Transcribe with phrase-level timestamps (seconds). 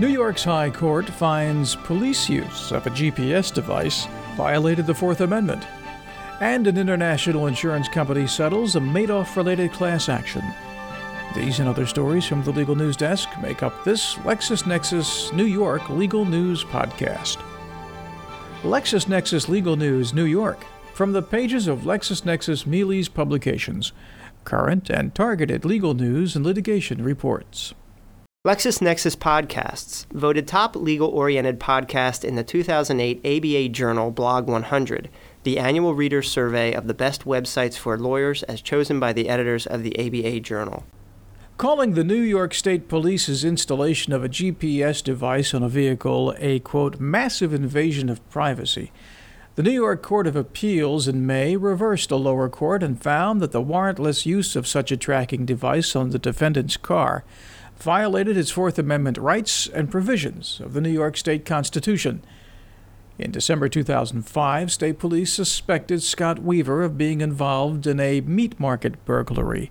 [0.00, 5.66] New York's High Court finds police use of a GPS device violated the Fourth Amendment.
[6.40, 10.42] And an international insurance company settles a Madoff related class action.
[11.34, 15.90] These and other stories from the Legal News Desk make up this LexisNexis New York
[15.90, 17.36] Legal News Podcast.
[18.62, 23.92] LexisNexis Legal News New York from the pages of LexisNexis Mealey's publications,
[24.44, 27.74] current and targeted legal news and litigation reports.
[28.46, 35.10] LexisNexis Podcasts, voted top legal oriented podcast in the 2008 ABA Journal Blog 100,
[35.42, 39.66] the annual reader survey of the best websites for lawyers as chosen by the editors
[39.66, 40.86] of the ABA Journal.
[41.58, 46.60] Calling the New York State Police's installation of a GPS device on a vehicle a,
[46.60, 48.90] quote, massive invasion of privacy.
[49.56, 53.52] The New York Court of Appeals in May reversed a lower court and found that
[53.52, 57.22] the warrantless use of such a tracking device on the defendant's car
[57.82, 62.22] violated his Fourth Amendment rights and provisions of the New York State Constitution.
[63.18, 69.04] In December 2005, state police suspected Scott Weaver of being involved in a meat market
[69.04, 69.70] burglary.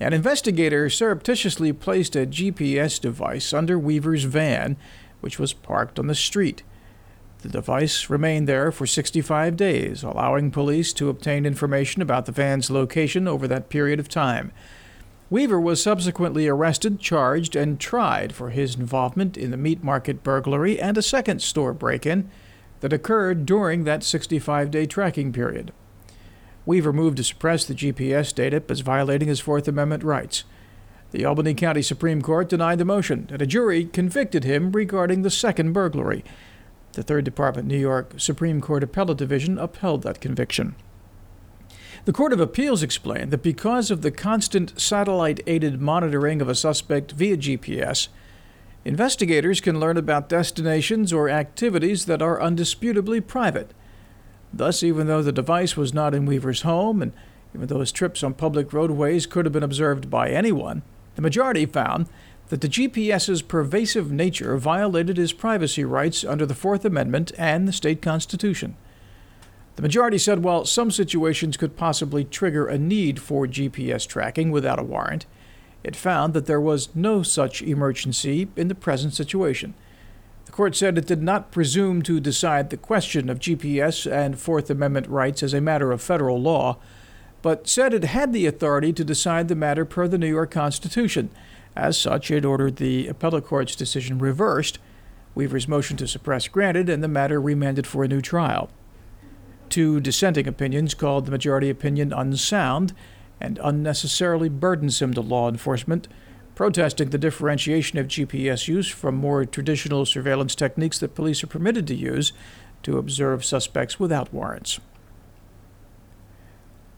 [0.00, 4.76] An investigator surreptitiously placed a GPS device under Weaver's van,
[5.20, 6.64] which was parked on the street.
[7.42, 12.70] The device remained there for 65 days, allowing police to obtain information about the van's
[12.70, 14.50] location over that period of time.
[15.30, 20.78] Weaver was subsequently arrested, charged, and tried for his involvement in the meat market burglary
[20.78, 22.30] and a second store break in
[22.80, 25.72] that occurred during that 65 day tracking period.
[26.66, 30.44] Weaver moved to suppress the GPS data as violating his Fourth Amendment rights.
[31.10, 35.30] The Albany County Supreme Court denied the motion, and a jury convicted him regarding the
[35.30, 36.24] second burglary.
[36.92, 40.74] The Third Department New York Supreme Court Appellate Division upheld that conviction.
[42.04, 46.54] The Court of Appeals explained that because of the constant satellite aided monitoring of a
[46.54, 48.08] suspect via GPS,
[48.84, 53.70] investigators can learn about destinations or activities that are undisputably private.
[54.52, 57.12] Thus, even though the device was not in Weaver's home, and
[57.54, 60.82] even though his trips on public roadways could have been observed by anyone,
[61.16, 62.06] the majority found
[62.50, 67.72] that the GPS's pervasive nature violated his privacy rights under the Fourth Amendment and the
[67.72, 68.76] state constitution.
[69.76, 74.78] The majority said while some situations could possibly trigger a need for GPS tracking without
[74.78, 75.26] a warrant,
[75.82, 79.74] it found that there was no such emergency in the present situation.
[80.46, 84.70] The court said it did not presume to decide the question of GPS and Fourth
[84.70, 86.78] Amendment rights as a matter of federal law,
[87.42, 91.30] but said it had the authority to decide the matter per the New York Constitution
[91.76, 94.78] as such, it ordered the appellate court's decision reversed,
[95.34, 98.70] Weaver's motion to suppress granted, and the matter remanded for a new trial.
[99.74, 102.92] Two dissenting opinions called the majority opinion unsound
[103.40, 106.06] and unnecessarily burdensome to law enforcement,
[106.54, 111.88] protesting the differentiation of GPS use from more traditional surveillance techniques that police are permitted
[111.88, 112.32] to use
[112.84, 114.78] to observe suspects without warrants.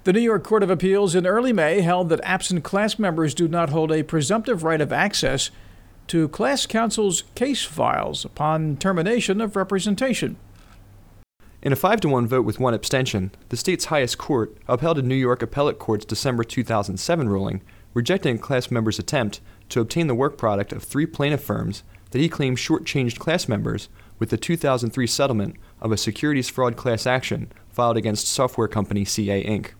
[0.05, 3.49] The New York Court of Appeals in early May held that absent class members do
[3.49, 5.51] not hold a presumptive right of access
[6.09, 10.37] to class counsel's case files upon termination of representation.
[11.63, 15.03] In a 5 to 1 vote with one abstention, the state's highest court upheld a
[15.03, 17.63] New York appellate court's December 2007 ruling
[17.95, 19.41] rejecting a class member's attempt
[19.71, 23.89] to obtain the work product of three plaintiff firms that he claimed shortchanged class members
[24.19, 29.43] with the 2003 settlement of a securities fraud class action filed against software company CA
[29.43, 29.71] Inc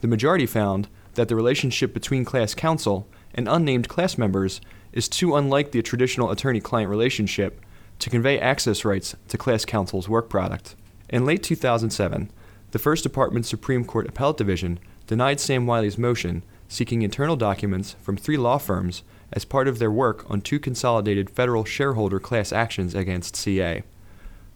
[0.00, 4.60] the majority found that the relationship between class counsel and unnamed class members
[4.92, 7.60] is too unlike the traditional attorney client relationship
[7.98, 10.76] to convey access rights to class counsel's work product.
[11.08, 12.30] In late 2007,
[12.72, 18.18] the First Department Supreme Court Appellate Division denied Sam Wyly's motion seeking internal documents from
[18.18, 19.02] three law firms
[19.32, 23.82] as part of their work on two consolidated federal shareholder class actions against CA.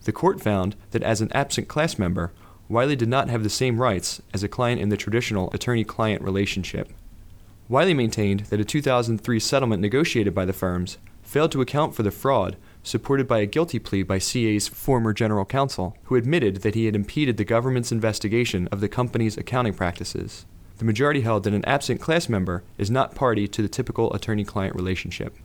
[0.05, 2.33] The court found that as an absent class member,
[2.69, 6.21] Wyly did not have the same rights as a client in the traditional attorney client
[6.23, 6.93] relationship.
[7.69, 12.11] Wiley maintained that a 2003 settlement negotiated by the firms failed to account for the
[12.11, 16.87] fraud supported by a guilty plea by CA's former general counsel, who admitted that he
[16.87, 20.47] had impeded the government's investigation of the company's accounting practices.
[20.79, 24.45] The majority held that an absent class member is not party to the typical attorney
[24.45, 25.37] client relationship.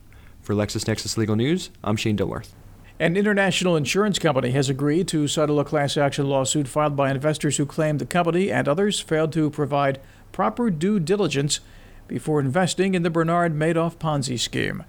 [0.42, 2.54] For LexisNexis Legal News, I'm Shane Dilworth.
[3.00, 7.56] An international insurance company has agreed to settle a class action lawsuit filed by investors
[7.56, 10.00] who claim the company and others failed to provide
[10.32, 11.60] proper due diligence
[12.08, 14.82] before investing in the Bernard Madoff Ponzi scheme.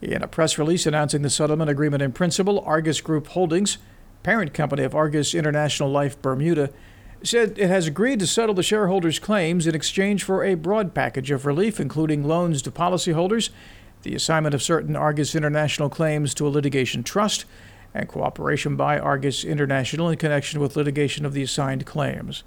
[0.00, 3.78] In a press release announcing the settlement agreement in principle, Argus Group Holdings,
[4.22, 6.70] parent company of Argus International Life Bermuda,
[7.24, 11.32] said it has agreed to settle the shareholders' claims in exchange for a broad package
[11.32, 13.50] of relief, including loans to policyholders
[14.02, 17.44] the assignment of certain Argus International claims to a litigation trust,
[17.92, 22.44] and cooperation by Argus International in connection with litigation of the assigned claims.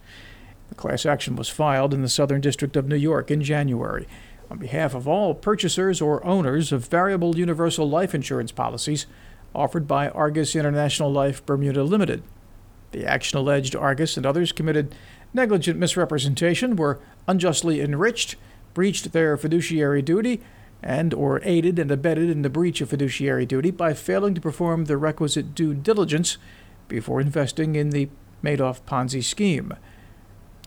[0.69, 4.07] The class action was filed in the Southern District of New York in January
[4.51, 9.07] on behalf of all purchasers or owners of variable universal life insurance policies
[9.55, 12.21] offered by Argus International Life Bermuda Limited.
[12.91, 14.93] The action alleged Argus and others committed
[15.33, 16.99] negligent misrepresentation, were
[17.29, 18.35] unjustly enriched,
[18.73, 20.41] breached their fiduciary duty,
[20.83, 24.83] and or aided and abetted in the breach of fiduciary duty by failing to perform
[24.83, 26.37] the requisite due diligence
[26.89, 28.09] before investing in the
[28.43, 29.73] Madoff Ponzi scheme.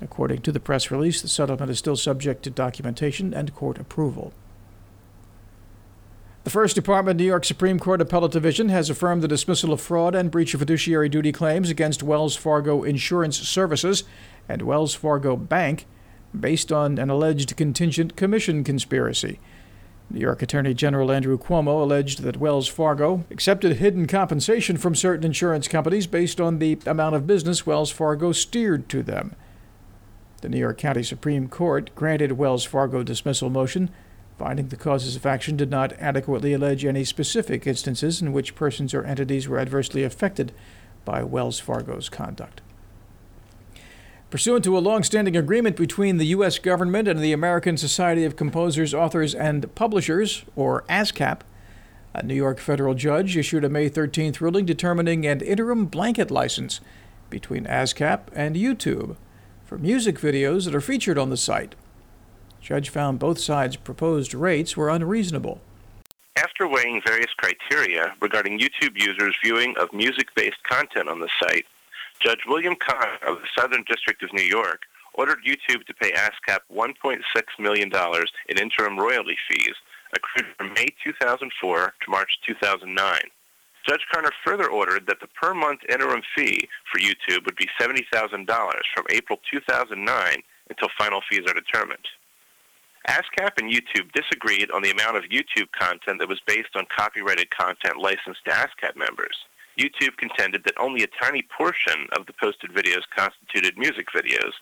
[0.00, 4.32] According to the press release, the settlement is still subject to documentation and court approval.
[6.44, 10.14] The First Department New York Supreme Court Appellate Division has affirmed the dismissal of fraud
[10.14, 14.04] and breach of fiduciary duty claims against Wells Fargo Insurance Services
[14.46, 15.86] and Wells Fargo Bank
[16.38, 19.40] based on an alleged contingent commission conspiracy.
[20.10, 25.24] New York Attorney General Andrew Cuomo alleged that Wells Fargo accepted hidden compensation from certain
[25.24, 29.34] insurance companies based on the amount of business Wells Fargo steered to them.
[30.44, 33.88] The New York County Supreme Court granted Wells Fargo dismissal motion
[34.38, 38.92] finding the causes of action did not adequately allege any specific instances in which persons
[38.92, 40.52] or entities were adversely affected
[41.06, 42.60] by Wells Fargo's conduct.
[44.28, 46.58] Pursuant to a long-standing agreement between the U.S.
[46.58, 51.40] government and the American Society of Composers, Authors, and Publishers, or ASCAP,
[52.12, 56.82] a New York federal judge issued a May 13th ruling determining an interim blanket license
[57.30, 59.16] between ASCAP and YouTube
[59.74, 61.74] for music videos that are featured on the site
[62.60, 65.60] judge found both sides' proposed rates were unreasonable.
[66.36, 71.66] After weighing various criteria regarding YouTube users' viewing of music-based content on the site,
[72.20, 74.82] Judge William Conner of the Southern District of New York
[75.14, 77.18] ordered YouTube to pay ASCAP $1.6
[77.58, 77.90] million
[78.48, 79.74] in interim royalty fees
[80.14, 83.20] accrued from May 2004 to March 2009.
[83.86, 88.46] Judge Conner further ordered that the per-month interim fee for YouTube would be $70,000
[88.94, 92.06] from April 2009 until final fees are determined.
[93.08, 97.50] ASCAP and YouTube disagreed on the amount of YouTube content that was based on copyrighted
[97.50, 99.36] content licensed to ASCAP members.
[99.78, 104.52] YouTube contended that only a tiny portion of the posted videos constituted music videos,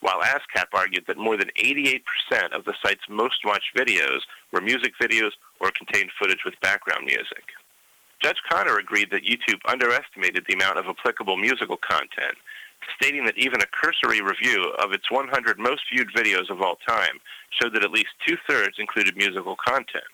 [0.00, 2.00] while ASCAP argued that more than 88%
[2.52, 4.20] of the site's most watched videos
[4.52, 7.44] were music videos or contained footage with background music.
[8.22, 12.36] Judge Conner agreed that YouTube underestimated the amount of applicable musical content,
[12.96, 17.18] stating that even a cursory review of its 100 most viewed videos of all time
[17.50, 20.04] showed that at least two-thirds included musical content.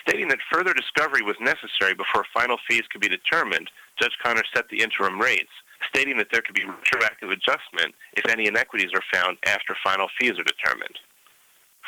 [0.00, 4.68] Stating that further discovery was necessary before final fees could be determined, Judge Conner set
[4.70, 5.52] the interim rates,
[5.88, 10.38] stating that there could be retroactive adjustment if any inequities are found after final fees
[10.38, 10.98] are determined.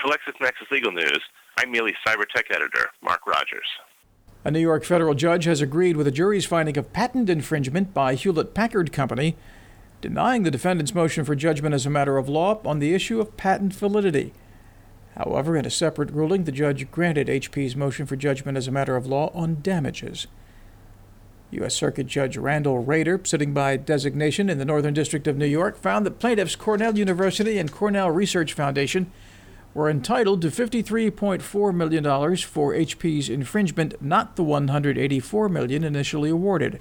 [0.00, 1.20] For LexisNexis Legal News,
[1.56, 3.66] I'm Mealey Cybertech Editor Mark Rogers.
[4.44, 8.14] A New York federal judge has agreed with a jury's finding of patent infringement by
[8.14, 9.36] Hewlett Packard Company,
[10.00, 13.36] denying the defendant's motion for judgment as a matter of law on the issue of
[13.36, 14.32] patent validity.
[15.16, 18.94] However, in a separate ruling, the judge granted HP's motion for judgment as a matter
[18.94, 20.28] of law on damages.
[21.50, 21.74] U.S.
[21.74, 26.06] Circuit Judge Randall Rader, sitting by designation in the Northern District of New York, found
[26.06, 29.10] that plaintiffs Cornell University and Cornell Research Foundation
[29.78, 32.02] were entitled to $53.4 million
[32.38, 36.80] for HP's infringement, not the 184 million initially awarded.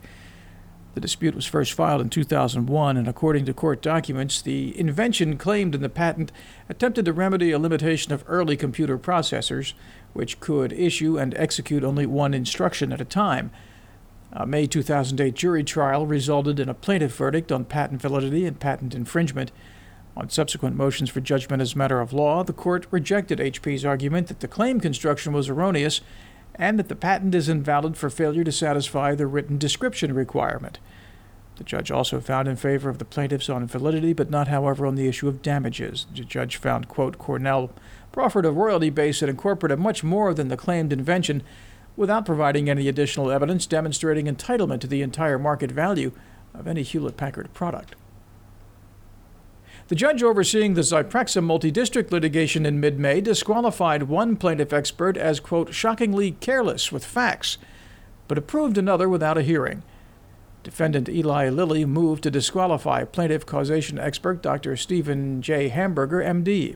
[0.96, 5.76] The dispute was first filed in 2001, and according to court documents, the invention claimed
[5.76, 6.32] in the patent
[6.70, 9.74] attempted to remedy a limitation of early computer processors,
[10.14, 13.52] which could issue and execute only one instruction at a time.
[14.32, 18.96] A May 2008 jury trial resulted in a plaintiff verdict on patent validity and patent
[18.96, 19.52] infringement.
[20.18, 24.28] On subsequent motions for judgment as a matter of law, the court rejected HP's argument
[24.30, 26.02] that the claim construction was erroneous
[26.56, 30.80] and that the patent is invalid for failure to satisfy the written description requirement.
[31.58, 34.96] The judge also found in favor of the plaintiffs on validity, but not, however, on
[34.96, 36.08] the issue of damages.
[36.16, 37.70] The judge found, quote, Cornell
[38.12, 41.44] proffered a royalty base that incorporated much more than the claimed invention
[41.96, 46.12] without providing any additional evidence demonstrating entitlement to the entire market value
[46.56, 47.94] of any Hewlett Packard product.
[49.88, 55.74] The judge overseeing the Zyprexa multi-district litigation in mid-May disqualified one plaintiff expert as, quote,
[55.74, 57.58] shockingly careless with facts,
[58.28, 59.84] but approved another without a hearing.
[60.62, 64.76] Defendant Eli Lilly moved to disqualify plaintiff causation expert Dr.
[64.76, 65.70] Stephen J.
[65.70, 66.76] Hamburger, MD.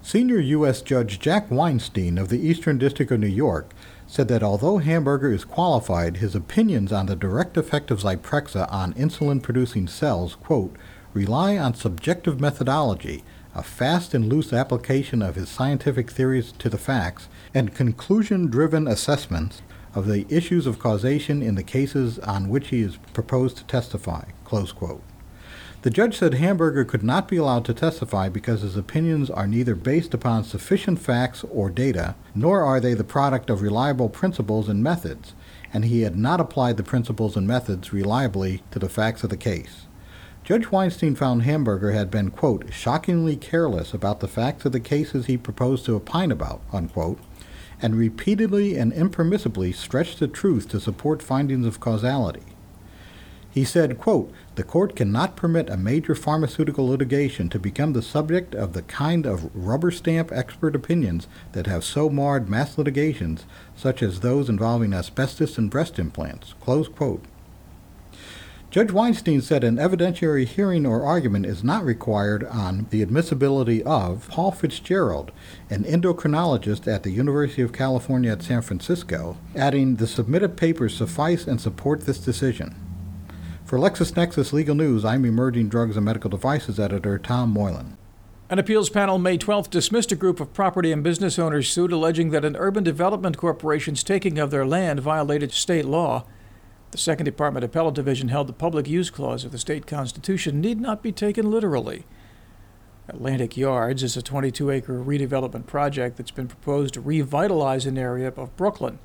[0.00, 0.80] Senior U.S.
[0.80, 3.74] Judge Jack Weinstein of the Eastern District of New York
[4.06, 8.94] said that although Hamburger is qualified, his opinions on the direct effect of Zyprexa on
[8.94, 10.74] insulin producing cells, quote,
[11.14, 13.22] rely on subjective methodology
[13.54, 18.88] a fast and loose application of his scientific theories to the facts, and conclusion driven
[18.88, 19.60] assessments
[19.94, 24.24] of the issues of causation in the cases on which he is proposed to testify.
[25.82, 29.74] The judge said Hamburger could not be allowed to testify because his opinions are neither
[29.74, 34.82] based upon sufficient facts or data, nor are they the product of reliable principles and
[34.82, 35.34] methods,
[35.72, 39.36] and he had not applied the principles and methods reliably to the facts of the
[39.36, 39.86] case.
[40.44, 45.26] Judge Weinstein found Hamburger had been, quote, shockingly careless about the facts of the cases
[45.26, 47.20] he proposed to opine about, unquote,
[47.80, 52.42] and repeatedly and impermissibly stretched the truth to support findings of causality.
[53.52, 58.54] He said, quote, The court cannot permit a major pharmaceutical litigation to become the subject
[58.54, 63.44] of the kind of rubber stamp expert opinions that have so marred mass litigations,
[63.76, 66.54] such as those involving asbestos and breast implants.
[66.60, 67.24] Close quote.
[68.72, 74.26] Judge Weinstein said an evidentiary hearing or argument is not required on the admissibility of
[74.30, 75.30] Paul Fitzgerald,
[75.68, 81.46] an endocrinologist at the University of California at San Francisco, adding the submitted papers suffice
[81.46, 82.74] and support this decision.
[83.66, 87.98] For LexisNexis Legal News, I'm Emerging Drugs and Medical Devices editor Tom Moylan.
[88.48, 92.30] An appeals panel May 12th dismissed a group of property and business owners sued alleging
[92.30, 96.24] that an urban development corporation's taking of their land violated state law.
[96.92, 100.78] The Second Department Appellate Division held the public use clause of the state constitution need
[100.78, 102.04] not be taken literally.
[103.08, 108.28] Atlantic Yards is a 22 acre redevelopment project that's been proposed to revitalize an area
[108.28, 108.98] of Brooklyn.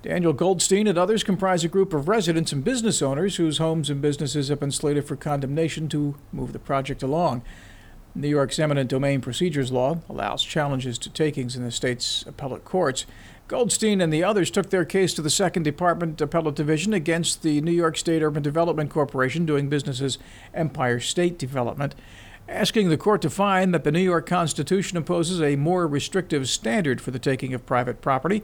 [0.00, 4.00] Daniel Goldstein and others comprise a group of residents and business owners whose homes and
[4.00, 7.42] businesses have been slated for condemnation to move the project along.
[8.14, 13.06] New York's eminent domain procedures law allows challenges to takings in the state's appellate courts.
[13.48, 17.62] Goldstein and the others took their case to the Second Department Appellate Division against the
[17.62, 20.18] New York State Urban Development Corporation doing business as
[20.52, 21.94] Empire State Development,
[22.46, 27.00] asking the court to find that the New York Constitution imposes a more restrictive standard
[27.00, 28.42] for the taking of private property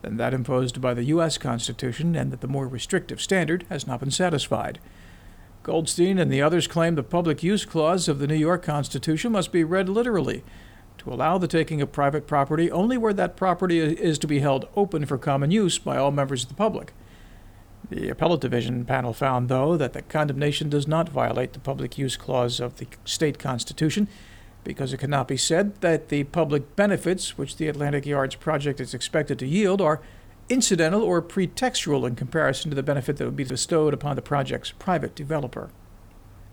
[0.00, 1.36] than that imposed by the U.S.
[1.36, 4.78] Constitution, and that the more restrictive standard has not been satisfied.
[5.62, 9.52] Goldstein and the others claim the public use clause of the New York Constitution must
[9.52, 10.42] be read literally
[10.98, 14.68] to allow the taking of private property only where that property is to be held
[14.76, 16.92] open for common use by all members of the public.
[17.90, 22.16] The appellate division panel found, though, that the condemnation does not violate the public use
[22.16, 24.08] clause of the state constitution
[24.62, 28.92] because it cannot be said that the public benefits which the Atlantic Yards project is
[28.92, 30.02] expected to yield are
[30.50, 34.72] incidental or pretextual in comparison to the benefit that would be bestowed upon the project's
[34.72, 35.70] private developer.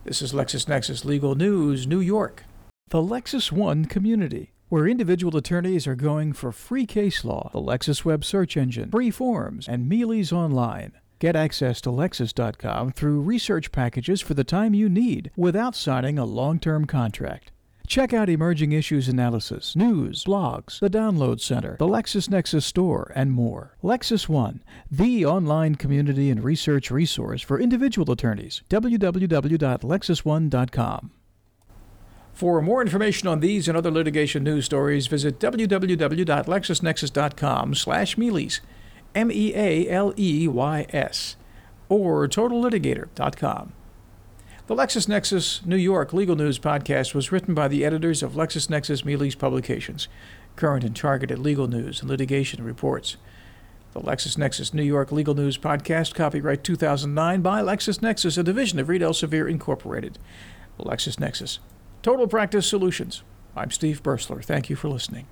[0.06, 2.44] This is LexisNexis Legal News, New York.
[2.90, 8.06] The Lexis One community, where individual attorneys are going for free case law, the Lexis
[8.06, 10.92] web search engine, free forms, and Mealey's online.
[11.18, 16.26] Get access to Lexis.com through research packages for the time you need without signing a
[16.26, 17.52] long term contract.
[17.88, 23.78] Check out emerging issues analysis, news, blogs, the Download Center, the LexisNexis store, and more.
[23.84, 28.62] Lexis One, the online community and research resource for individual attorneys.
[28.70, 31.12] www.lexisone.com.
[32.36, 38.60] For more information on these and other litigation news stories, visit www.lexisnexis.com slash Mealeys,
[39.16, 39.86] M-E-A-L-E-Y-S,
[41.88, 43.72] or totallitigator.com.
[44.68, 49.36] The LexisNexis New York Legal News podcast was written by the editors of LexisNexis Mealey's
[49.36, 50.10] Publications,
[50.58, 53.16] current and targeted legal news and litigation reports.
[53.94, 59.02] The LexisNexis New York Legal News podcast, copyright 2009 by LexisNexis, a division of Reed
[59.02, 60.20] Elsevier Incorporated.
[60.78, 61.60] LexisNexis,
[62.06, 63.24] Total Practice Solutions.
[63.56, 64.46] I'm Steve Bursler.
[64.46, 65.26] Thank you for listening.